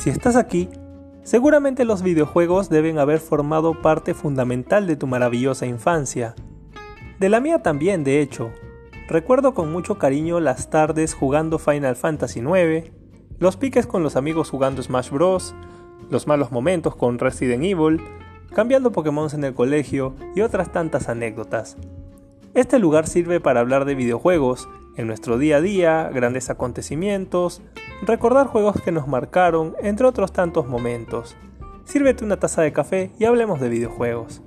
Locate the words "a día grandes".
25.56-26.50